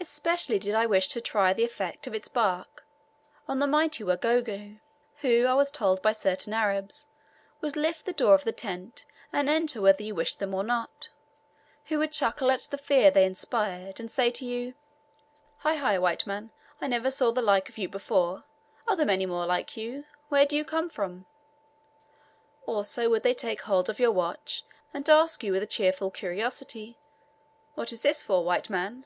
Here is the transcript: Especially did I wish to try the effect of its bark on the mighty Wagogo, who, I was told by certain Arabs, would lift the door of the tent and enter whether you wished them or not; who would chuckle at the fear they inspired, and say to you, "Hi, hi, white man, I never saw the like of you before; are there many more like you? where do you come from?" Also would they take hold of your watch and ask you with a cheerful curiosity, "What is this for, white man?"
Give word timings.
Especially 0.00 0.58
did 0.58 0.74
I 0.74 0.86
wish 0.86 1.08
to 1.08 1.20
try 1.20 1.52
the 1.52 1.64
effect 1.64 2.06
of 2.06 2.14
its 2.14 2.28
bark 2.28 2.86
on 3.46 3.58
the 3.58 3.66
mighty 3.66 4.02
Wagogo, 4.04 4.78
who, 5.18 5.44
I 5.44 5.52
was 5.52 5.70
told 5.70 6.00
by 6.00 6.12
certain 6.12 6.54
Arabs, 6.54 7.08
would 7.60 7.76
lift 7.76 8.06
the 8.06 8.14
door 8.14 8.34
of 8.34 8.44
the 8.44 8.52
tent 8.52 9.04
and 9.34 9.50
enter 9.50 9.82
whether 9.82 10.02
you 10.02 10.14
wished 10.14 10.38
them 10.38 10.54
or 10.54 10.64
not; 10.64 11.08
who 11.86 11.98
would 11.98 12.12
chuckle 12.12 12.50
at 12.50 12.62
the 12.62 12.78
fear 12.78 13.10
they 13.10 13.26
inspired, 13.26 14.00
and 14.00 14.10
say 14.10 14.30
to 14.30 14.46
you, 14.46 14.72
"Hi, 15.58 15.74
hi, 15.74 15.98
white 15.98 16.26
man, 16.26 16.52
I 16.80 16.86
never 16.86 17.10
saw 17.10 17.30
the 17.30 17.42
like 17.42 17.68
of 17.68 17.76
you 17.76 17.88
before; 17.88 18.44
are 18.86 18.96
there 18.96 19.04
many 19.04 19.26
more 19.26 19.44
like 19.44 19.76
you? 19.76 20.04
where 20.30 20.46
do 20.46 20.56
you 20.56 20.64
come 20.64 20.88
from?" 20.88 21.26
Also 22.64 23.10
would 23.10 23.24
they 23.24 23.34
take 23.34 23.62
hold 23.62 23.90
of 23.90 23.98
your 24.00 24.12
watch 24.12 24.64
and 24.94 25.06
ask 25.10 25.42
you 25.42 25.52
with 25.52 25.62
a 25.62 25.66
cheerful 25.66 26.10
curiosity, 26.10 26.98
"What 27.74 27.92
is 27.92 28.00
this 28.00 28.22
for, 28.22 28.42
white 28.42 28.70
man?" 28.70 29.04